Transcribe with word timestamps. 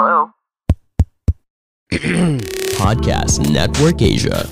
Hello. 0.00 0.32
Podcast 2.80 3.44
Network 3.52 4.00
Asia. 4.00 4.48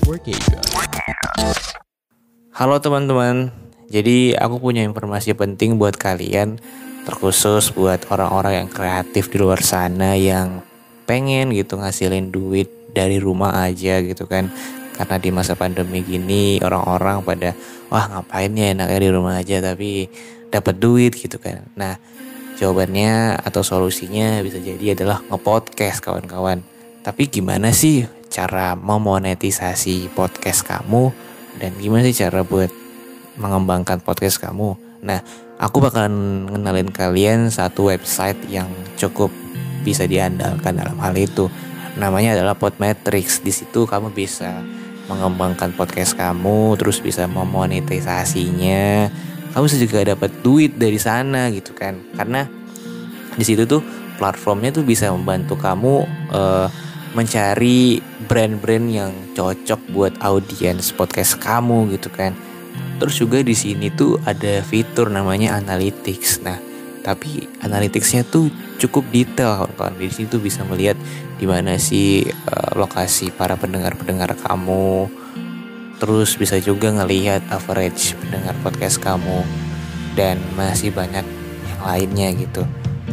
Halo 2.53 2.77
teman-teman, 2.77 3.49
jadi 3.89 4.37
aku 4.37 4.61
punya 4.61 4.85
informasi 4.85 5.33
penting 5.33 5.81
buat 5.81 5.97
kalian, 5.97 6.61
terkhusus 7.01 7.73
buat 7.73 7.97
orang-orang 8.13 8.61
yang 8.61 8.69
kreatif 8.69 9.33
di 9.33 9.41
luar 9.41 9.65
sana 9.65 10.13
yang 10.13 10.61
pengen 11.09 11.49
gitu 11.57 11.81
ngasilin 11.81 12.29
duit 12.29 12.69
dari 12.93 13.17
rumah 13.17 13.65
aja 13.65 14.05
gitu 14.05 14.29
kan. 14.29 14.53
Karena 15.01 15.17
di 15.17 15.33
masa 15.33 15.57
pandemi 15.57 16.05
gini 16.05 16.61
orang-orang 16.61 17.25
pada 17.25 17.57
wah 17.89 18.05
ngapain 18.05 18.53
ya 18.53 18.77
enaknya 18.77 18.99
di 19.01 19.09
rumah 19.09 19.41
aja 19.41 19.65
tapi 19.65 20.13
dapat 20.53 20.77
duit 20.77 21.17
gitu 21.17 21.41
kan. 21.41 21.65
Nah, 21.73 21.97
jawabannya 22.59 23.39
atau 23.39 23.63
solusinya 23.63 24.43
bisa 24.43 24.59
jadi 24.59 24.91
adalah 24.93 25.23
ngepodcast 25.31 26.03
kawan-kawan. 26.03 26.59
Tapi 26.99 27.31
gimana 27.31 27.71
sih 27.71 28.03
cara 28.27 28.75
memonetisasi 28.75 30.11
podcast 30.11 30.67
kamu 30.67 31.15
dan 31.57 31.71
gimana 31.79 32.03
sih 32.11 32.19
cara 32.19 32.43
buat 32.43 32.67
mengembangkan 33.39 34.03
podcast 34.03 34.43
kamu? 34.43 34.75
Nah, 34.99 35.23
aku 35.55 35.79
bakalan 35.79 36.45
ngenalin 36.51 36.91
kalian 36.91 37.47
satu 37.47 37.87
website 37.87 38.37
yang 38.51 38.67
cukup 38.99 39.31
bisa 39.87 40.03
diandalkan 40.03 40.75
dalam 40.75 40.99
hal 40.99 41.15
itu. 41.15 41.47
Namanya 41.95 42.35
adalah 42.35 42.59
Podmetrics. 42.59 43.39
Di 43.39 43.55
situ 43.55 43.87
kamu 43.87 44.11
bisa 44.11 44.59
mengembangkan 45.07 45.73
podcast 45.73 46.13
kamu, 46.19 46.75
terus 46.75 46.99
bisa 46.99 47.25
memonetisasinya. 47.25 49.09
Kamu 49.59 49.67
bisa 49.67 49.83
juga 49.83 50.07
dapat 50.07 50.31
duit 50.39 50.79
dari 50.79 50.95
sana 50.95 51.51
gitu 51.51 51.75
kan. 51.75 51.99
Karena 52.15 52.47
di 53.35 53.43
situ 53.43 53.67
tuh 53.67 53.83
platformnya 54.15 54.71
tuh 54.71 54.87
bisa 54.87 55.11
membantu 55.11 55.59
kamu 55.59 56.07
uh, 56.31 56.71
mencari 57.11 57.99
brand-brand 58.23 58.87
yang 58.87 59.11
cocok 59.35 59.83
buat 59.91 60.15
audiens 60.23 60.95
podcast 60.95 61.43
kamu 61.43 61.91
gitu 61.91 62.07
kan. 62.07 62.31
Terus 63.03 63.19
juga 63.19 63.43
di 63.43 63.51
sini 63.51 63.91
tuh 63.91 64.15
ada 64.23 64.63
fitur 64.63 65.11
namanya 65.11 65.59
analytics. 65.59 66.39
Nah, 66.39 66.55
tapi 67.03 67.43
analyticsnya 67.59 68.23
tuh 68.31 68.47
cukup 68.79 69.11
detail 69.11 69.59
kawan-kawan. 69.59 69.99
Di 69.99 70.07
situ 70.07 70.39
bisa 70.39 70.63
melihat 70.63 70.95
di 71.35 71.43
mana 71.43 71.75
sih 71.75 72.23
uh, 72.23 72.79
lokasi 72.79 73.35
para 73.35 73.59
pendengar-pendengar 73.59 74.39
kamu. 74.39 75.18
Terus 75.99 76.39
bisa 76.39 76.55
juga 76.63 76.89
ngelihat 76.95 77.43
average 77.51 78.15
pendengar 78.23 78.55
podcast 78.63 79.03
kamu 79.03 79.43
dan 80.15 80.39
masih 80.55 80.95
banyak 80.95 81.27
yang 81.67 81.81
lainnya 81.83 82.31
gitu. 82.39 82.63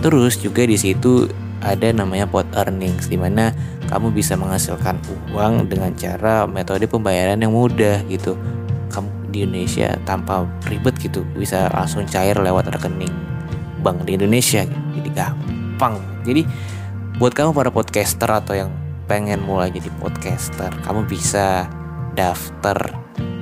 Terus 0.00 0.38
juga 0.38 0.62
di 0.62 0.78
situ 0.78 1.26
ada 1.66 1.90
namanya 1.90 2.30
pot 2.30 2.46
earnings 2.54 3.10
di 3.10 3.18
mana 3.18 3.50
kamu 3.90 4.14
bisa 4.14 4.38
menghasilkan 4.38 5.02
uang 5.34 5.66
dengan 5.66 5.90
cara 5.98 6.46
metode 6.46 6.86
pembayaran 6.86 7.42
yang 7.42 7.50
mudah 7.50 8.06
gitu. 8.06 8.38
Kamu 8.94 9.34
di 9.34 9.42
Indonesia 9.42 9.98
tanpa 10.06 10.46
ribet 10.70 10.94
gitu 11.02 11.26
bisa 11.34 11.66
langsung 11.74 12.06
cair 12.06 12.38
lewat 12.38 12.70
rekening 12.70 13.12
bank 13.82 14.06
di 14.06 14.14
Indonesia 14.14 14.62
gitu. 14.62 14.82
Jadi 15.02 15.10
gampang. 15.10 15.98
Jadi 16.22 16.46
buat 17.18 17.34
kamu 17.34 17.50
para 17.50 17.70
podcaster 17.74 18.30
atau 18.30 18.54
yang 18.54 18.70
pengen 19.06 19.42
mulai 19.42 19.70
jadi 19.70 19.86
podcaster, 20.02 20.68
kamu 20.82 21.06
bisa 21.06 21.70
daftar 22.16 22.76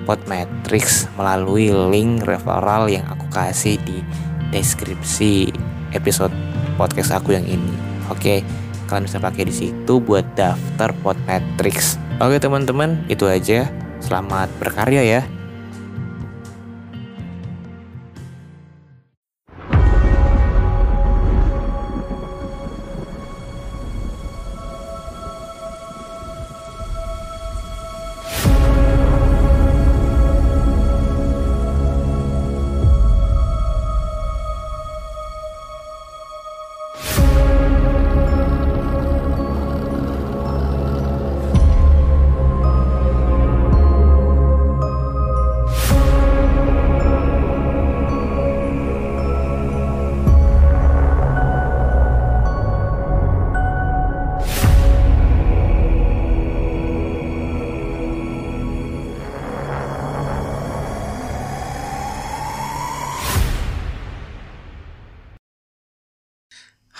Podmetrics 0.05 1.09
melalui 1.17 1.73
link 1.73 2.29
referral 2.29 2.93
yang 2.93 3.09
aku 3.09 3.25
kasih 3.33 3.81
di 3.89 4.05
deskripsi 4.53 5.49
episode 5.97 6.35
podcast 6.77 7.17
aku 7.17 7.33
yang 7.33 7.47
ini. 7.49 7.73
Oke, 8.13 8.45
kalian 8.85 9.09
bisa 9.09 9.17
pakai 9.17 9.49
di 9.49 9.55
situ 9.55 9.97
buat 10.05 10.27
daftar 10.37 10.93
Podmetrics. 11.01 11.97
Oke 12.21 12.37
teman-teman, 12.37 13.01
itu 13.09 13.25
aja. 13.25 13.65
Selamat 14.05 14.53
berkarya 14.61 15.01
ya. 15.01 15.25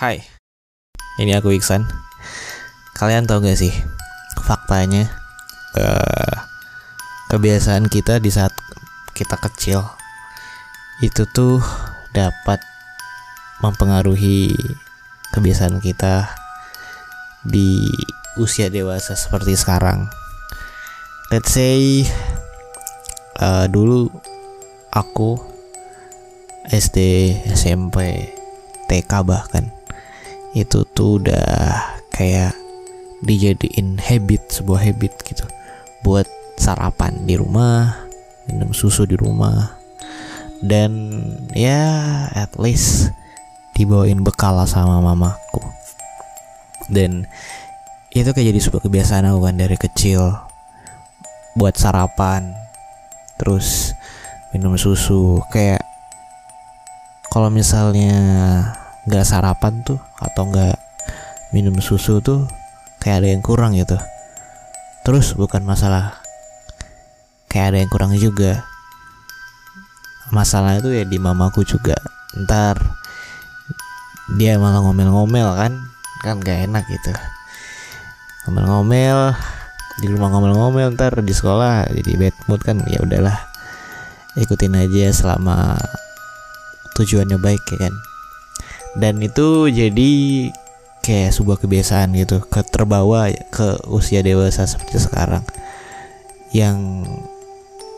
Hai, 0.05 0.21
ini 1.17 1.33
aku 1.33 1.57
Iksan. 1.57 1.89
Kalian 2.93 3.25
tahu 3.25 3.41
gak 3.41 3.57
sih 3.57 3.73
faktanya 4.45 5.09
uh, 5.81 6.45
kebiasaan 7.33 7.89
kita 7.89 8.21
di 8.21 8.29
saat 8.29 8.53
kita 9.17 9.41
kecil 9.41 9.81
itu 11.01 11.25
tuh 11.33 11.57
dapat 12.13 12.61
mempengaruhi 13.65 14.53
kebiasaan 15.33 15.81
kita 15.81 16.29
di 17.41 17.89
usia 18.37 18.69
dewasa 18.69 19.17
seperti 19.17 19.57
sekarang. 19.57 20.13
Let's 21.33 21.57
say 21.57 22.05
uh, 23.41 23.73
dulu 23.73 24.13
aku 24.93 25.41
SD, 26.69 27.01
SMP, 27.57 28.29
TK 28.85 29.25
bahkan 29.25 29.74
itu 30.55 30.87
tuh 30.95 31.19
udah 31.19 31.75
kayak 32.15 32.55
dijadiin 33.27 33.99
habit 33.99 34.47
sebuah 34.49 34.81
habit 34.87 35.13
gitu. 35.27 35.45
Buat 36.07 36.31
sarapan 36.55 37.27
di 37.27 37.35
rumah 37.35 38.07
minum 38.47 38.71
susu 38.71 39.09
di 39.09 39.17
rumah 39.19 39.75
dan 40.63 40.93
ya 41.57 41.83
at 42.31 42.55
least 42.61 43.11
dibawain 43.75 44.23
bekal 44.23 44.55
sama 44.71 45.03
mamaku. 45.03 45.61
Dan 46.87 47.27
itu 48.15 48.31
kayak 48.31 48.55
jadi 48.55 48.61
sebuah 48.63 48.83
kebiasaan 48.87 49.27
aku 49.27 49.41
kan 49.43 49.59
dari 49.59 49.75
kecil 49.75 50.23
buat 51.59 51.75
sarapan 51.75 52.55
terus 53.39 53.91
minum 54.55 54.79
susu 54.79 55.43
kayak 55.51 55.83
kalau 57.35 57.51
misalnya 57.51 58.15
nggak 59.05 59.25
sarapan 59.29 59.85
tuh 59.85 60.01
atau 60.17 60.49
nggak 60.49 60.77
minum 61.53 61.77
susu 61.79 62.25
tuh 62.25 62.49
kayak 63.05 63.21
ada 63.21 63.29
yang 63.37 63.45
kurang 63.45 63.77
gitu. 63.77 64.01
Terus 65.05 65.37
bukan 65.37 65.61
masalah 65.61 66.25
kayak 67.53 67.77
ada 67.77 67.79
yang 67.85 67.91
kurang 67.93 68.17
juga. 68.17 68.65
Masalah 70.33 70.81
itu 70.81 70.89
ya 70.89 71.05
di 71.05 71.21
mamaku 71.21 71.69
juga. 71.69 71.95
Ntar 72.33 72.81
dia 74.41 74.57
malah 74.57 74.81
ngomel-ngomel 74.81 75.53
kan 75.53 75.73
kan 76.25 76.41
gak 76.41 76.65
enak 76.65 76.89
gitu. 76.89 77.13
Ngomel-ngomel 78.49 79.37
di 80.01 80.07
rumah 80.11 80.33
ngomel-ngomel 80.33 80.97
ntar 80.97 81.21
di 81.21 81.31
sekolah 81.31 81.93
jadi 81.93 82.17
bad 82.17 82.37
mood 82.49 82.65
kan 82.65 82.81
ya 82.89 83.05
udahlah. 83.05 83.37
Ikutin 84.35 84.75
aja 84.81 85.13
selama 85.13 85.77
tujuannya 86.97 87.37
baik 87.39 87.63
ya 87.77 87.87
kan 87.87 87.95
dan 88.95 89.19
itu 89.19 89.67
jadi 89.71 90.11
kayak 91.05 91.37
sebuah 91.37 91.61
kebiasaan 91.61 92.17
gitu 92.17 92.41
ke 92.49 92.65
terbawa 92.65 93.29
ke 93.53 93.77
usia 93.93 94.25
dewasa 94.25 94.65
seperti 94.65 94.97
sekarang. 95.03 95.45
Yang 96.55 97.05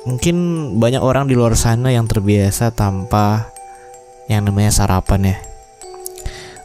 mungkin 0.08 0.37
banyak 0.82 0.98
orang 1.04 1.31
di 1.31 1.38
luar 1.38 1.54
sana 1.54 1.94
yang 1.94 2.10
terbiasa 2.10 2.75
tanpa 2.75 3.52
yang 4.26 4.43
namanya 4.48 4.75
sarapan 4.75 5.37
ya. 5.37 5.38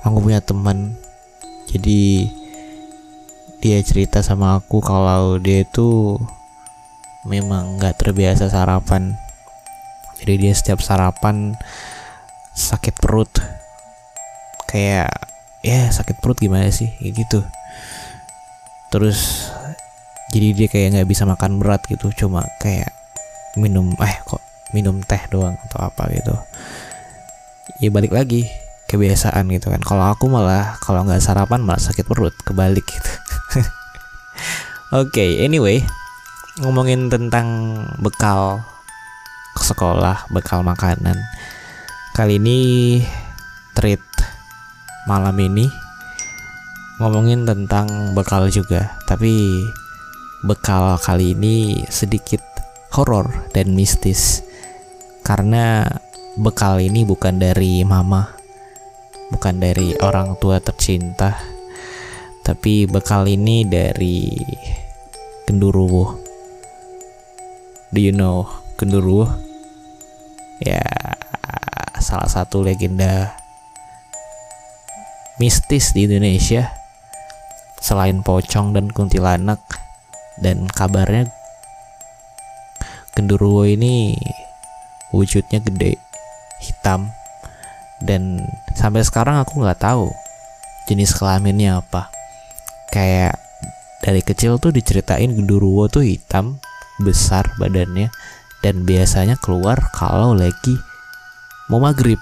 Aku 0.01 0.17
punya 0.17 0.41
teman 0.41 0.97
jadi 1.69 2.25
dia 3.61 3.77
cerita 3.85 4.25
sama 4.25 4.57
aku 4.57 4.81
kalau 4.81 5.37
dia 5.37 5.61
itu 5.61 6.17
memang 7.29 7.77
nggak 7.77 8.01
terbiasa 8.01 8.49
sarapan. 8.49 9.13
Jadi 10.17 10.33
dia 10.47 10.53
setiap 10.57 10.81
sarapan 10.81 11.53
sakit 12.57 12.97
perut 12.97 13.60
kayak 14.71 15.12
ya 15.62 15.91
sakit 15.91 16.23
perut 16.23 16.39
gimana 16.39 16.71
sih? 16.71 16.95
Kayak 16.97 17.13
gitu. 17.27 17.39
Terus 18.89 19.51
jadi 20.31 20.47
dia 20.56 20.68
kayak 20.71 20.88
nggak 20.95 21.09
bisa 21.12 21.27
makan 21.27 21.59
berat 21.59 21.83
gitu. 21.91 22.07
Cuma 22.15 22.47
kayak 22.63 22.89
minum 23.59 23.91
eh 24.00 24.15
kok 24.23 24.39
minum 24.71 25.03
teh 25.03 25.19
doang 25.27 25.59
atau 25.68 25.91
apa 25.91 26.07
gitu. 26.15 26.35
Ya 27.83 27.91
balik 27.91 28.15
lagi 28.15 28.47
kebiasaan 28.88 29.51
gitu 29.51 29.68
kan. 29.68 29.83
Kalau 29.83 30.07
aku 30.07 30.31
malah 30.31 30.79
kalau 30.79 31.03
nggak 31.03 31.19
sarapan 31.19 31.59
malah 31.63 31.83
sakit 31.83 32.07
perut 32.07 32.35
kebalik 32.47 32.88
gitu. 32.88 33.12
Oke 34.91 35.12
okay, 35.12 35.29
anyway 35.44 35.83
ngomongin 36.59 37.07
tentang 37.07 37.79
bekal 38.03 38.59
ke 39.56 39.63
sekolah 39.63 40.27
bekal 40.31 40.63
makanan. 40.63 41.15
Kali 42.12 42.44
ini 42.44 42.59
treat 43.71 44.03
malam 45.09 45.38
ini 45.39 45.69
ngomongin 47.01 47.45
tentang 47.48 48.13
bekal 48.13 48.50
juga. 48.50 48.98
Tapi 49.09 49.65
bekal 50.45 50.98
kali 51.01 51.33
ini 51.33 51.86
sedikit 51.89 52.42
horor 52.94 53.50
dan 53.53 53.74
mistis. 53.74 54.45
Karena 55.21 55.86
bekal 56.39 56.80
ini 56.80 57.03
bukan 57.03 57.44
dari 57.44 57.83
mama 57.83 58.42
bukan 59.31 59.59
dari 59.59 59.95
orang 60.00 60.39
tua 60.39 60.63
tercinta 60.63 61.39
tapi 62.44 62.88
bekal 62.88 63.27
ini 63.27 63.68
dari 63.68 64.31
genduruwo 65.44 66.19
do 67.92 68.00
you 68.00 68.15
know 68.15 68.48
genduruwo 68.80 69.27
ya 70.63 70.83
salah 72.00 72.27
satu 72.31 72.63
legenda 72.63 73.36
mistis 75.37 75.95
di 75.95 76.09
Indonesia 76.09 76.71
selain 77.79 78.25
pocong 78.25 78.75
dan 78.75 78.91
kuntilanak. 78.91 79.59
Dan 80.41 80.65
kabarnya 80.65 81.29
genderuwo 83.13 83.67
ini 83.67 84.17
wujudnya 85.13 85.61
gede 85.61 86.01
hitam. 86.63 87.13
Dan 88.01 88.41
sampai 88.73 89.05
sekarang 89.05 89.37
aku 89.37 89.61
nggak 89.61 89.79
tahu 89.79 90.09
jenis 90.89 91.13
kelaminnya 91.13 91.79
apa. 91.79 92.09
Kayak 92.89 93.37
dari 94.01 94.25
kecil 94.25 94.57
tuh 94.57 94.73
diceritain 94.73 95.29
genderuwo 95.29 95.85
tuh 95.85 96.01
hitam 96.01 96.57
besar 97.01 97.45
badannya 97.61 98.09
dan 98.65 98.85
biasanya 98.85 99.37
keluar 99.41 99.77
kalau 99.93 100.33
lagi 100.37 100.77
mau 101.69 101.81
maghrib 101.81 102.17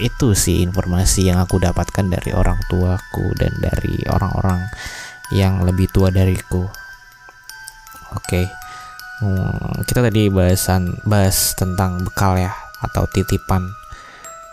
itu 0.00 0.32
sih 0.32 0.64
informasi 0.64 1.28
yang 1.28 1.42
aku 1.42 1.60
dapatkan 1.60 2.08
dari 2.08 2.32
orang 2.32 2.56
tuaku 2.72 3.36
dan 3.36 3.52
dari 3.60 4.00
orang-orang 4.08 4.64
yang 5.32 5.60
lebih 5.64 5.88
tua 5.92 6.08
dariku. 6.08 6.64
Oke, 8.12 8.44
okay. 8.44 8.44
hmm, 9.20 9.84
kita 9.88 10.04
tadi 10.04 10.28
bahasan 10.28 10.96
bahas 11.08 11.56
tentang 11.56 12.04
bekal 12.04 12.36
ya 12.40 12.52
atau 12.84 13.04
titipan. 13.08 13.68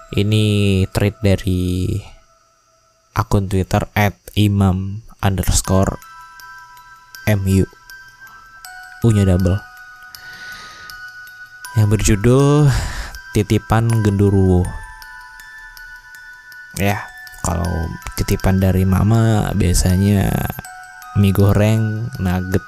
Ini 0.09 0.83
tweet 0.89 1.21
dari 1.21 1.95
akun 3.15 3.51
Twitter 3.51 3.83
@imam 4.35 5.03
mu 7.29 7.61
u-nya 8.99 9.23
double 9.27 9.59
yang 11.77 11.87
berjudul 11.87 12.67
titipan 13.37 13.87
genduruwo 14.01 14.65
ya 16.77 17.01
kalau 17.41 17.65
titipan 18.19 18.59
dari 18.59 18.83
mama 18.83 19.49
biasanya 19.55 20.29
mie 21.17 21.33
goreng 21.33 22.11
nugget 22.21 22.61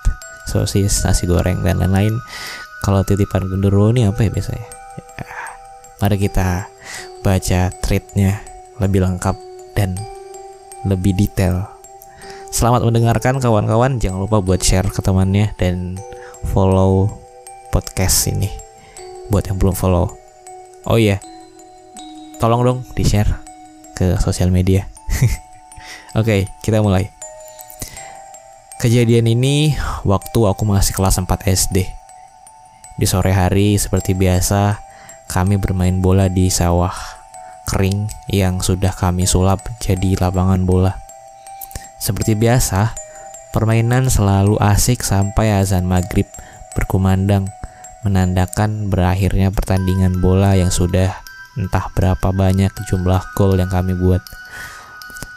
sosis 0.47 1.03
nasi 1.05 1.27
goreng 1.29 1.61
dan 1.61 1.79
lain-lain. 1.79 2.17
Kalau 2.81 3.05
titipan 3.05 3.45
genderuwo 3.45 3.93
ini 3.93 4.09
apa 4.09 4.25
ya 4.25 4.33
biasanya? 4.33 4.67
Ya, 5.21 5.37
mari 6.01 6.17
kita 6.17 6.65
baca 7.21 7.69
treatnya 7.77 8.41
lebih 8.81 9.05
lengkap 9.05 9.37
dan 9.77 9.93
lebih 10.89 11.13
detail. 11.13 11.69
Selamat 12.49 12.81
mendengarkan 12.81 13.37
kawan-kawan. 13.37 14.01
Jangan 14.01 14.25
lupa 14.25 14.41
buat 14.41 14.59
share 14.65 14.89
ke 14.89 14.99
temannya 15.05 15.53
dan 15.61 16.01
follow 16.49 17.21
podcast 17.69 18.33
ini. 18.33 18.49
Buat 19.29 19.53
yang 19.53 19.61
belum 19.61 19.77
follow. 19.77 20.17
Oh 20.89 20.97
iya 20.97 21.21
tolong 22.41 22.65
dong 22.65 22.79
di 22.97 23.05
share 23.05 23.50
ke 24.01 24.17
sosial 24.17 24.49
media. 24.49 24.89
Oke, 26.17 26.25
okay, 26.25 26.41
kita 26.65 26.81
mulai. 26.81 27.13
Kejadian 28.81 29.29
ini 29.29 29.77
waktu 30.01 30.41
aku 30.41 30.65
masih 30.65 30.97
kelas 30.97 31.21
4 31.21 31.29
SD. 31.45 31.85
Di 32.97 33.05
sore 33.05 33.29
hari 33.29 33.77
seperti 33.77 34.17
biasa, 34.17 34.81
kami 35.29 35.61
bermain 35.61 36.01
bola 36.01 36.25
di 36.33 36.49
sawah 36.49 36.91
kering 37.69 38.09
yang 38.25 38.57
sudah 38.65 38.89
kami 38.89 39.29
sulap 39.29 39.61
jadi 39.77 40.17
lapangan 40.17 40.65
bola. 40.65 40.97
Seperti 42.01 42.33
biasa, 42.33 42.97
permainan 43.53 44.09
selalu 44.09 44.57
asik 44.57 45.05
sampai 45.05 45.61
azan 45.61 45.85
maghrib 45.85 46.25
berkumandang 46.73 47.53
menandakan 48.01 48.89
berakhirnya 48.89 49.53
pertandingan 49.53 50.17
bola 50.17 50.57
yang 50.57 50.73
sudah 50.73 51.21
entah 51.59 51.91
berapa 51.91 52.31
banyak 52.31 52.71
jumlah 52.87 53.35
gol 53.35 53.59
yang 53.59 53.67
kami 53.67 53.91
buat. 53.91 54.23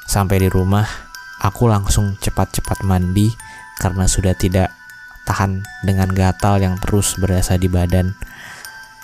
Sampai 0.06 0.46
di 0.46 0.48
rumah, 0.52 0.86
aku 1.42 1.66
langsung 1.66 2.14
cepat-cepat 2.20 2.86
mandi 2.86 3.32
karena 3.82 4.06
sudah 4.06 4.36
tidak 4.38 4.70
tahan 5.26 5.64
dengan 5.82 6.12
gatal 6.12 6.60
yang 6.60 6.78
terus 6.78 7.16
berasa 7.18 7.58
di 7.58 7.66
badan. 7.66 8.14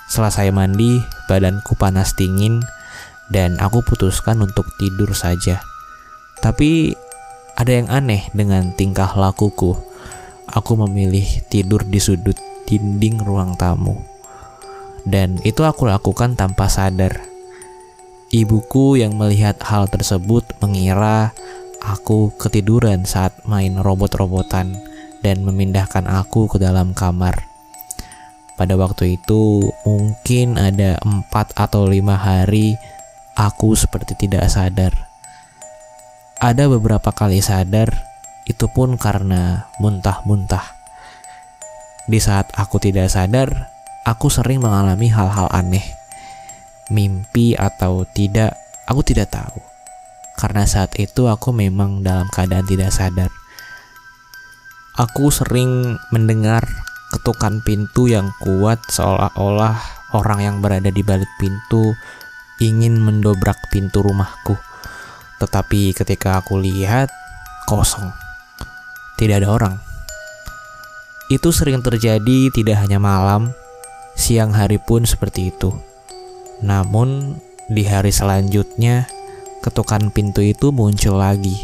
Selesai 0.07 0.51
mandi, 0.53 1.01
badanku 1.27 1.75
panas 1.75 2.15
dingin 2.15 2.61
dan 3.31 3.59
aku 3.59 3.83
putuskan 3.83 4.39
untuk 4.43 4.67
tidur 4.79 5.11
saja. 5.15 5.63
Tapi 6.39 6.95
ada 7.55 7.71
yang 7.71 7.87
aneh 7.91 8.27
dengan 8.35 8.71
tingkah 8.75 9.11
lakuku. 9.15 9.75
Aku 10.51 10.75
memilih 10.75 11.23
tidur 11.47 11.83
di 11.87 11.99
sudut 12.03 12.35
dinding 12.67 13.23
ruang 13.23 13.55
tamu 13.55 14.10
dan 15.07 15.41
itu 15.41 15.65
aku 15.65 15.89
lakukan 15.89 16.37
tanpa 16.37 16.69
sadar. 16.69 17.25
Ibuku 18.31 18.95
yang 18.95 19.19
melihat 19.19 19.59
hal 19.65 19.91
tersebut 19.91 20.47
mengira 20.63 21.35
aku 21.83 22.31
ketiduran 22.39 23.03
saat 23.03 23.35
main 23.43 23.75
robot-robotan 23.75 24.77
dan 25.19 25.43
memindahkan 25.43 26.07
aku 26.07 26.47
ke 26.47 26.57
dalam 26.61 26.95
kamar. 26.95 27.51
Pada 28.55 28.77
waktu 28.77 29.17
itu 29.17 29.73
mungkin 29.83 30.61
ada 30.61 31.01
empat 31.01 31.57
atau 31.57 31.89
lima 31.89 32.13
hari 32.13 32.77
aku 33.33 33.73
seperti 33.73 34.13
tidak 34.27 34.47
sadar. 34.53 34.93
Ada 36.41 36.69
beberapa 36.69 37.13
kali 37.13 37.41
sadar, 37.41 37.89
itu 38.49 38.65
pun 38.69 38.97
karena 38.97 39.69
muntah-muntah. 39.77 40.77
Di 42.09 42.17
saat 42.17 42.49
aku 42.57 42.81
tidak 42.81 43.13
sadar, 43.13 43.69
aku 44.05 44.27
sering 44.33 44.61
mengalami 44.61 45.09
hal-hal 45.11 45.47
aneh. 45.53 45.83
Mimpi 46.91 47.55
atau 47.55 48.03
tidak, 48.11 48.57
aku 48.89 49.01
tidak 49.05 49.31
tahu. 49.31 49.61
Karena 50.35 50.65
saat 50.65 50.97
itu 50.97 51.29
aku 51.29 51.53
memang 51.53 52.01
dalam 52.01 52.27
keadaan 52.33 52.65
tidak 52.65 52.91
sadar. 52.91 53.31
Aku 54.99 55.31
sering 55.31 55.95
mendengar 56.11 56.65
ketukan 57.15 57.63
pintu 57.63 58.11
yang 58.11 58.31
kuat 58.43 58.79
seolah-olah 58.91 59.79
orang 60.15 60.39
yang 60.43 60.55
berada 60.59 60.91
di 60.91 61.03
balik 61.03 61.29
pintu 61.39 61.95
ingin 62.59 62.99
mendobrak 62.99 63.57
pintu 63.71 64.03
rumahku. 64.03 64.55
Tetapi 65.39 65.95
ketika 65.95 66.43
aku 66.43 66.59
lihat, 66.61 67.09
kosong. 67.65 68.13
Tidak 69.17 69.41
ada 69.41 69.49
orang. 69.49 69.75
Itu 71.31 71.49
sering 71.55 71.79
terjadi 71.79 72.51
tidak 72.51 72.83
hanya 72.83 72.99
malam, 72.99 73.55
Siang 74.15 74.53
hari 74.53 74.77
pun 74.77 75.07
seperti 75.07 75.51
itu. 75.53 75.71
Namun, 76.61 77.39
di 77.71 77.87
hari 77.87 78.13
selanjutnya, 78.13 79.07
ketukan 79.63 80.11
pintu 80.11 80.43
itu 80.43 80.69
muncul 80.69 81.17
lagi. 81.17 81.55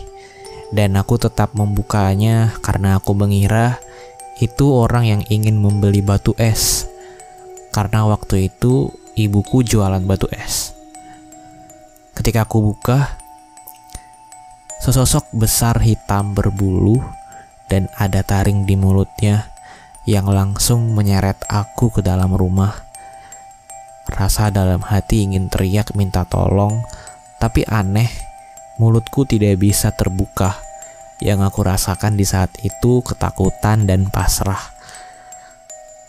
Dan 0.71 0.99
aku 0.99 1.15
tetap 1.15 1.55
membukanya 1.55 2.51
karena 2.59 2.99
aku 2.99 3.15
mengira 3.15 3.79
itu 4.37 4.69
orang 4.69 5.07
yang 5.07 5.21
ingin 5.31 5.57
membeli 5.57 6.03
batu 6.03 6.35
es. 6.37 6.85
Karena 7.71 8.03
waktu 8.09 8.51
itu 8.51 8.91
ibuku 9.17 9.63
jualan 9.63 10.03
batu 10.03 10.27
es. 10.33 10.75
Ketika 12.13 12.49
aku 12.49 12.73
buka, 12.73 13.17
sesosok 14.81 15.29
besar 15.33 15.81
hitam 15.81 16.33
berbulu 16.33 17.01
dan 17.69 17.91
ada 17.97 18.23
taring 18.23 18.65
di 18.65 18.73
mulutnya 18.79 19.56
yang 20.07 20.31
langsung 20.31 20.95
menyeret 20.95 21.35
aku 21.51 21.91
ke 21.91 21.99
dalam 21.99 22.31
rumah. 22.31 22.87
Rasa 24.07 24.47
dalam 24.47 24.79
hati 24.87 25.27
ingin 25.27 25.51
teriak 25.51 25.91
minta 25.99 26.23
tolong, 26.23 26.79
tapi 27.43 27.67
aneh, 27.67 28.07
mulutku 28.79 29.27
tidak 29.27 29.59
bisa 29.59 29.91
terbuka. 29.91 30.55
Yang 31.19 31.51
aku 31.51 31.59
rasakan 31.67 32.15
di 32.15 32.23
saat 32.23 32.55
itu 32.63 33.03
ketakutan 33.03 33.83
dan 33.83 34.07
pasrah. 34.07 34.71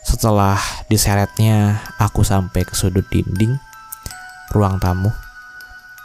Setelah 0.06 0.62
diseretnya 0.86 1.82
aku 1.98 2.22
sampai 2.22 2.62
ke 2.62 2.78
sudut 2.78 3.04
dinding 3.10 3.58
ruang 4.54 4.78
tamu, 4.78 5.10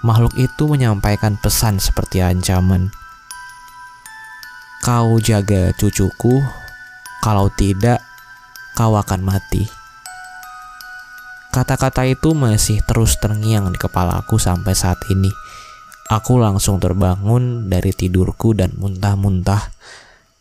makhluk 0.02 0.34
itu 0.36 0.66
menyampaikan 0.66 1.38
pesan 1.38 1.78
seperti 1.78 2.26
ancaman. 2.26 2.90
Kau 4.84 5.22
jaga 5.22 5.72
cucuku, 5.78 6.44
kalau 7.24 7.48
tidak 7.48 8.04
kau 8.76 9.00
akan 9.00 9.24
mati. 9.24 9.64
Kata-kata 11.56 12.04
itu 12.04 12.36
masih 12.36 12.84
terus 12.84 13.16
terngiang 13.16 13.72
di 13.72 13.80
kepalaku 13.80 14.36
sampai 14.36 14.76
saat 14.76 15.00
ini. 15.08 15.32
Aku 16.12 16.36
langsung 16.36 16.84
terbangun 16.84 17.72
dari 17.72 17.96
tidurku 17.96 18.52
dan 18.52 18.76
muntah-muntah. 18.76 19.72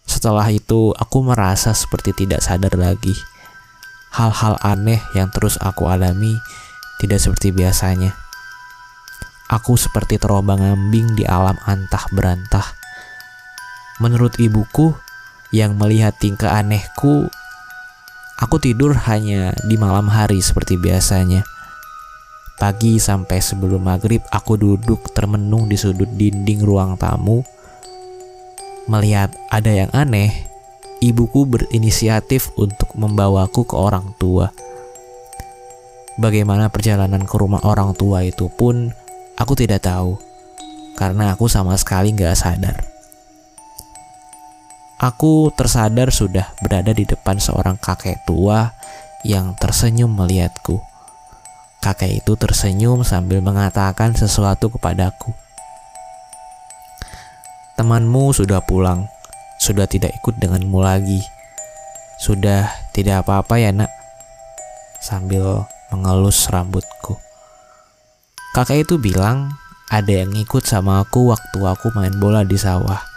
Setelah 0.03 0.51
itu, 0.51 0.91
aku 0.91 1.23
merasa 1.23 1.71
seperti 1.71 2.27
tidak 2.27 2.43
sadar 2.43 2.75
lagi. 2.75 3.15
Hal-hal 4.19 4.59
aneh 4.59 4.99
yang 5.15 5.31
terus 5.31 5.55
aku 5.63 5.87
alami 5.87 6.35
tidak 6.99 7.23
seperti 7.23 7.55
biasanya. 7.55 8.11
Aku 9.53 9.79
seperti 9.79 10.19
terombang-ambing 10.19 11.15
di 11.15 11.23
alam 11.29 11.61
antah 11.63 12.11
berantah. 12.11 12.67
Menurut 14.01 14.41
ibuku 14.43 14.97
yang 15.53 15.77
melihat 15.77 16.17
tingkah 16.17 16.57
anehku, 16.57 17.29
aku 18.41 18.57
tidur 18.57 18.97
hanya 19.05 19.53
di 19.69 19.77
malam 19.77 20.09
hari 20.09 20.41
seperti 20.41 20.81
biasanya. 20.81 21.45
Pagi 22.57 22.97
sampai 22.97 23.39
sebelum 23.45 23.85
maghrib 23.85 24.25
aku 24.33 24.57
duduk 24.57 25.13
termenung 25.13 25.69
di 25.69 25.77
sudut 25.77 26.09
dinding 26.09 26.65
ruang 26.65 26.97
tamu. 26.97 27.45
Melihat 28.89 29.35
ada 29.53 29.69
yang 29.69 29.91
aneh, 29.93 30.33
ibuku 31.05 31.45
berinisiatif 31.45 32.55
untuk 32.57 32.89
membawaku 32.97 33.69
ke 33.69 33.77
orang 33.77 34.17
tua. 34.17 34.55
Bagaimana 36.17 36.71
perjalanan 36.71 37.25
ke 37.25 37.35
rumah 37.35 37.61
orang 37.67 37.93
tua 37.99 38.23
itu 38.25 38.47
pun 38.53 38.95
aku 39.35 39.53
tidak 39.59 39.85
tahu, 39.85 40.17
karena 40.95 41.35
aku 41.35 41.51
sama 41.51 41.75
sekali 41.75 42.15
gak 42.15 42.37
sadar. 42.37 42.92
Aku 45.03 45.51
tersadar 45.51 46.15
sudah 46.15 46.55
berada 46.63 46.95
di 46.95 47.03
depan 47.03 47.35
seorang 47.35 47.75
kakek 47.75 48.23
tua 48.23 48.71
yang 49.27 49.59
tersenyum 49.59 50.15
melihatku. 50.15 50.79
Kakek 51.83 52.23
itu 52.23 52.39
tersenyum 52.39 53.03
sambil 53.03 53.43
mengatakan 53.43 54.15
sesuatu 54.15 54.71
kepadaku. 54.71 55.35
Temanmu 57.75 58.31
sudah 58.31 58.63
pulang, 58.63 59.11
sudah 59.59 59.91
tidak 59.91 60.15
ikut 60.23 60.39
denganmu 60.39 60.79
lagi. 60.79 61.19
Sudah 62.23 62.71
tidak 62.95 63.27
apa-apa 63.27 63.59
ya 63.59 63.75
nak, 63.75 63.91
sambil 65.03 65.67
mengelus 65.91 66.47
rambutku. 66.47 67.19
Kakek 68.55 68.87
itu 68.87 69.03
bilang 69.03 69.51
ada 69.91 70.23
yang 70.23 70.31
ikut 70.31 70.63
sama 70.63 71.03
aku 71.03 71.35
waktu 71.35 71.59
aku 71.59 71.91
main 71.91 72.15
bola 72.23 72.47
di 72.47 72.55
sawah. 72.55 73.12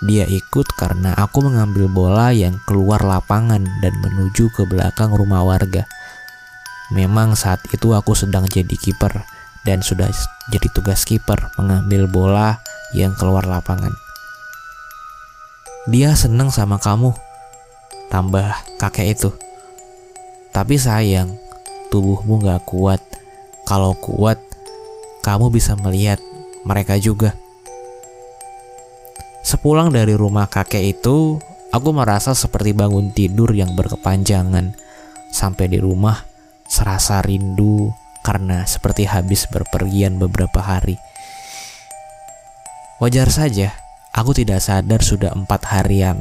Dia 0.00 0.24
ikut 0.24 0.72
karena 0.80 1.12
aku 1.12 1.44
mengambil 1.44 1.84
bola 1.84 2.32
yang 2.32 2.56
keluar 2.64 3.04
lapangan 3.04 3.60
dan 3.84 3.94
menuju 4.00 4.48
ke 4.56 4.64
belakang 4.64 5.12
rumah 5.12 5.44
warga. 5.44 5.84
Memang 6.90 7.36
saat 7.36 7.60
itu 7.68 7.92
aku 7.92 8.16
sedang 8.16 8.48
jadi 8.48 8.72
kiper 8.80 9.22
dan 9.68 9.84
sudah 9.84 10.08
jadi 10.48 10.68
tugas 10.72 11.04
kiper 11.04 11.52
mengambil 11.60 12.08
bola 12.08 12.64
yang 12.96 13.12
keluar 13.12 13.44
lapangan. 13.44 13.92
Dia 15.88 16.16
senang 16.16 16.48
sama 16.48 16.80
kamu, 16.80 17.12
tambah 18.08 18.56
kakek 18.80 19.16
itu. 19.16 19.30
Tapi 20.50 20.80
sayang, 20.80 21.36
tubuhmu 21.92 22.40
gak 22.42 22.64
kuat. 22.66 23.00
Kalau 23.68 23.94
kuat, 23.94 24.40
kamu 25.22 25.52
bisa 25.52 25.76
melihat 25.78 26.18
mereka 26.66 26.98
juga. 26.98 27.36
Sepulang 29.40 29.88
dari 29.88 30.12
rumah 30.12 30.46
kakek 30.46 31.00
itu, 31.00 31.40
aku 31.72 31.88
merasa 31.96 32.36
seperti 32.36 32.76
bangun 32.76 33.08
tidur 33.10 33.50
yang 33.56 33.72
berkepanjangan. 33.72 34.76
Sampai 35.32 35.70
di 35.72 35.80
rumah, 35.80 36.26
serasa 36.68 37.24
rindu 37.24 37.90
karena 38.20 38.68
seperti 38.68 39.08
habis 39.08 39.48
berpergian 39.48 40.20
beberapa 40.20 40.60
hari. 40.60 41.00
Wajar 43.00 43.32
saja, 43.32 43.72
aku 44.12 44.36
tidak 44.36 44.60
sadar 44.60 45.00
sudah 45.00 45.32
empat 45.32 45.64
harian. 45.72 46.20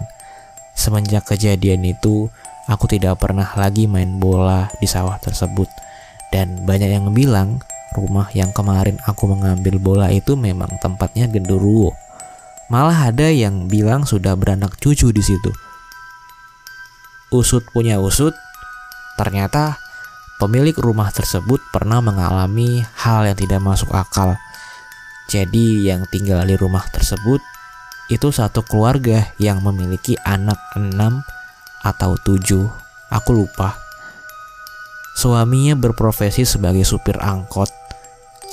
Semenjak 0.71 1.27
kejadian 1.27 1.83
itu, 1.83 2.31
aku 2.71 2.87
tidak 2.87 3.19
pernah 3.19 3.51
lagi 3.59 3.83
main 3.83 4.15
bola 4.15 4.71
di 4.79 4.87
sawah 4.87 5.19
tersebut. 5.19 5.67
Dan 6.31 6.63
banyak 6.63 6.87
yang 6.87 7.11
bilang, 7.11 7.59
rumah 7.91 8.31
yang 8.31 8.55
kemarin 8.55 8.95
aku 9.03 9.27
mengambil 9.27 9.75
bola 9.75 10.07
itu 10.07 10.39
memang 10.39 10.71
tempatnya 10.79 11.27
genderuwo. 11.27 11.91
Malah 12.69 13.09
ada 13.09 13.33
yang 13.33 13.65
bilang 13.65 14.05
sudah 14.05 14.37
beranak 14.37 14.77
cucu 14.77 15.09
di 15.09 15.23
situ. 15.25 15.51
Usut 17.33 17.65
punya 17.73 18.01
usut, 18.01 18.33
ternyata 19.17 19.77
Pemilik 20.39 20.71
rumah 20.79 21.11
tersebut 21.11 21.59
pernah 21.67 21.99
mengalami 21.99 22.79
hal 23.03 23.27
yang 23.27 23.35
tidak 23.35 23.59
masuk 23.59 23.91
akal. 23.91 24.39
Jadi 25.27 25.83
yang 25.83 26.07
tinggal 26.07 26.47
di 26.47 26.55
rumah 26.55 26.87
tersebut 26.95 27.43
itu 28.07 28.31
satu 28.31 28.63
keluarga 28.63 29.35
yang 29.35 29.59
memiliki 29.59 30.15
anak 30.23 30.55
enam 30.79 31.27
atau 31.83 32.15
tujuh. 32.23 32.71
Aku 33.11 33.35
lupa. 33.35 33.75
Suaminya 35.11 35.75
berprofesi 35.75 36.47
sebagai 36.47 36.87
supir 36.87 37.19
angkot. 37.19 37.67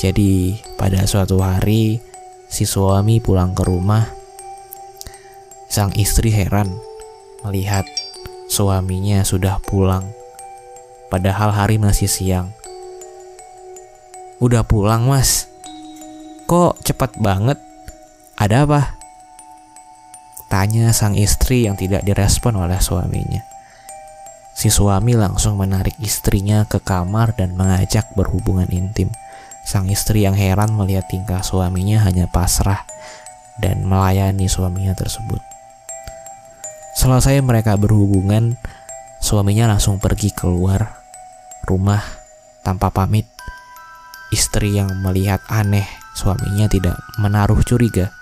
Jadi 0.03 0.59
pada 0.75 1.07
suatu 1.07 1.39
hari 1.39 2.03
si 2.47 2.65
suami 2.65 3.19
pulang 3.19 3.53
ke 3.53 3.63
rumah. 3.67 4.07
Sang 5.67 5.91
istri 5.99 6.31
heran 6.31 6.71
melihat 7.43 7.85
suaminya 8.47 9.27
sudah 9.27 9.59
pulang 9.67 10.07
padahal 11.09 11.55
hari 11.55 11.79
masih 11.79 12.11
siang. 12.11 12.51
Udah 14.37 14.63
pulang 14.69 15.09
mas? 15.09 15.49
Kok 16.45 16.79
cepat 16.85 17.17
banget? 17.19 17.59
Ada 18.37 18.69
apa? 18.69 18.95
Tanya 20.47 20.95
sang 20.95 21.19
istri 21.19 21.67
yang 21.67 21.75
tidak 21.75 22.07
direspon 22.07 22.55
oleh 22.55 22.79
suaminya. 22.79 23.43
Si 24.57 24.73
suami 24.73 25.13
langsung 25.13 25.59
menarik 25.59 25.97
istrinya 26.01 26.65
ke 26.65 26.81
kamar 26.81 27.37
dan 27.37 27.59
mengajak 27.59 28.09
berhubungan 28.17 28.69
intim. 28.73 29.13
Sang 29.67 29.91
istri 29.91 30.23
yang 30.23 30.39
heran 30.39 30.71
melihat 30.79 31.11
tingkah 31.11 31.43
suaminya 31.43 32.07
hanya 32.07 32.31
pasrah 32.31 32.87
dan 33.59 33.83
melayani 33.83 34.47
suaminya 34.47 34.95
tersebut. 34.95 35.43
Selesai 36.95 37.43
mereka 37.43 37.75
berhubungan, 37.75 38.55
Suaminya 39.27 39.67
langsung 39.75 39.99
pergi 39.99 40.31
keluar 40.31 41.03
rumah 41.67 41.99
tanpa 42.63 42.95
pamit. 42.95 43.27
Istri 44.31 44.79
yang 44.79 44.91
melihat 45.03 45.43
aneh 45.51 45.87
suaminya 46.15 46.71
tidak 46.71 46.95
menaruh 47.19 47.59
curiga. 47.67 48.15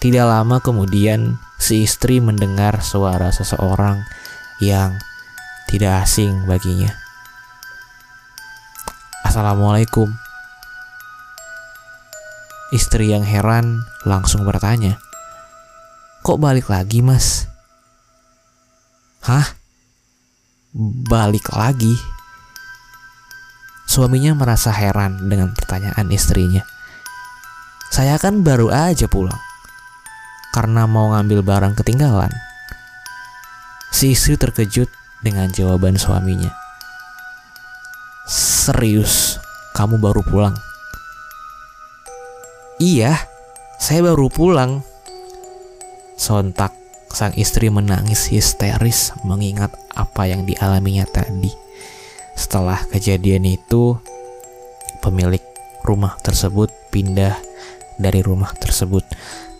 Tidak 0.00 0.24
lama 0.24 0.64
kemudian 0.64 1.36
si 1.60 1.84
istri 1.84 2.16
mendengar 2.24 2.80
suara 2.80 3.28
seseorang 3.28 4.00
yang 4.64 4.96
tidak 5.68 6.08
asing 6.08 6.48
baginya. 6.48 6.96
Assalamualaikum. 9.20 10.29
Istri 12.70 13.10
yang 13.10 13.26
heran 13.26 13.82
langsung 14.06 14.46
bertanya, 14.46 15.02
"Kok 16.22 16.38
balik 16.38 16.70
lagi, 16.70 17.02
Mas?" 17.02 17.50
"Hah?" 19.26 19.60
balik 21.10 21.50
lagi. 21.50 21.98
Suaminya 23.90 24.38
merasa 24.38 24.70
heran 24.70 25.26
dengan 25.26 25.50
pertanyaan 25.50 26.06
istrinya. 26.14 26.62
Saya 27.90 28.14
kan 28.22 28.46
baru 28.46 28.70
aja 28.70 29.10
pulang 29.10 29.38
karena 30.54 30.86
mau 30.86 31.10
ngambil 31.10 31.42
barang 31.42 31.74
ketinggalan. 31.74 32.30
Si 33.90 34.14
istri 34.14 34.38
terkejut 34.38 34.86
dengan 35.26 35.50
jawaban 35.50 35.98
suaminya. 35.98 36.54
Serius, 38.30 39.42
kamu 39.74 39.98
baru 39.98 40.22
pulang? 40.22 40.54
Iya, 42.80 43.28
saya 43.76 44.00
baru 44.08 44.32
pulang. 44.32 44.80
Sontak 46.16 46.72
sang 47.12 47.36
istri 47.36 47.68
menangis 47.68 48.32
histeris 48.32 49.12
mengingat 49.20 49.68
apa 49.92 50.24
yang 50.24 50.48
dialaminya 50.48 51.04
tadi. 51.04 51.52
Setelah 52.32 52.80
kejadian 52.88 53.44
itu, 53.44 54.00
pemilik 55.04 55.44
rumah 55.84 56.16
tersebut 56.24 56.72
pindah 56.88 57.36
dari 58.00 58.24
rumah 58.24 58.56
tersebut 58.56 59.04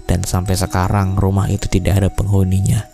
dan 0.09 0.25
sampai 0.25 0.57
sekarang 0.57 1.21
rumah 1.21 1.45
itu 1.53 1.69
tidak 1.69 2.01
ada 2.01 2.09
penghuninya. 2.09 2.89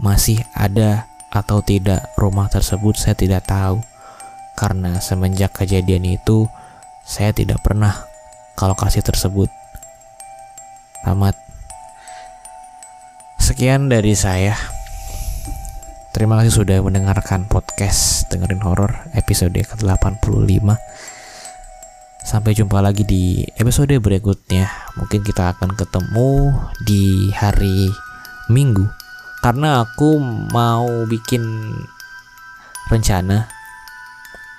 Masih 0.00 0.40
ada 0.56 1.04
atau 1.28 1.60
tidak 1.60 2.00
rumah 2.16 2.48
tersebut 2.48 2.96
saya 2.96 3.12
tidak 3.12 3.44
tahu. 3.44 3.76
Karena 4.56 5.04
semenjak 5.04 5.52
kejadian 5.52 6.16
itu 6.16 6.48
saya 7.04 7.36
tidak 7.36 7.60
pernah 7.60 8.13
ke 8.54 8.64
lokasi 8.64 9.02
tersebut. 9.02 9.50
Tamat. 11.02 11.36
Sekian 13.42 13.92
dari 13.92 14.16
saya. 14.16 14.56
Terima 16.14 16.38
kasih 16.38 16.62
sudah 16.62 16.78
mendengarkan 16.78 17.50
podcast 17.50 18.30
Dengerin 18.30 18.62
Horor 18.62 19.10
episode 19.18 19.58
ke-85. 19.58 20.62
Sampai 22.24 22.56
jumpa 22.56 22.80
lagi 22.80 23.04
di 23.04 23.44
episode 23.58 23.92
berikutnya. 23.98 24.70
Mungkin 24.96 25.26
kita 25.26 25.52
akan 25.52 25.74
ketemu 25.74 26.54
di 26.86 27.34
hari 27.34 27.90
Minggu. 28.48 28.86
Karena 29.42 29.84
aku 29.84 30.16
mau 30.54 31.04
bikin 31.04 31.44
rencana 32.88 33.50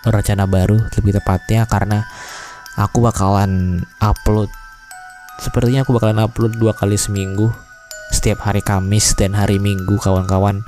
rencana 0.06 0.46
baru 0.46 0.78
lebih 0.94 1.18
tepatnya 1.18 1.66
karena 1.66 2.06
aku 2.76 3.00
bakalan 3.00 3.84
upload 4.04 4.52
sepertinya 5.40 5.88
aku 5.88 5.96
bakalan 5.96 6.20
upload 6.24 6.60
dua 6.60 6.76
kali 6.76 7.00
seminggu. 7.00 7.52
Setiap 8.12 8.46
hari 8.46 8.62
Kamis 8.62 9.18
dan 9.18 9.34
hari 9.34 9.58
Minggu 9.58 9.98
kawan-kawan. 9.98 10.62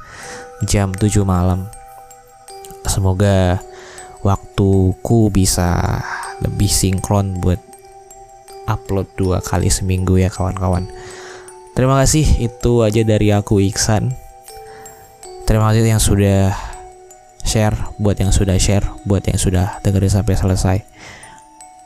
Jam 0.66 0.90
7 0.90 1.22
malam. 1.22 1.70
Semoga 2.90 3.62
waktuku 4.26 5.30
bisa 5.30 6.02
lebih 6.42 6.66
sinkron 6.66 7.38
buat 7.38 7.62
upload 8.66 9.08
dua 9.16 9.38
kali 9.40 9.70
seminggu 9.70 10.18
ya 10.18 10.34
kawan-kawan. 10.34 10.90
Terima 11.78 12.02
kasih 12.02 12.26
itu 12.42 12.82
aja 12.82 13.06
dari 13.06 13.30
aku 13.30 13.62
Iksan. 13.62 14.18
Terima 15.46 15.70
kasih 15.70 15.86
yang 15.86 16.02
sudah 16.02 16.58
share 17.46 17.78
buat 18.02 18.18
yang 18.18 18.34
sudah 18.34 18.58
share 18.58 18.84
buat 19.08 19.24
yang 19.24 19.40
sudah 19.40 19.80
dengerin 19.86 20.12
sampai 20.12 20.36
selesai 20.36 20.78